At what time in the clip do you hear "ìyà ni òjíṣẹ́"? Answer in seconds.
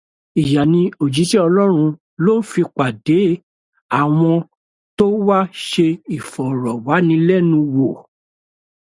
0.41-1.43